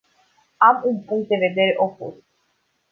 [0.57, 2.21] Am un punct de vedere opus.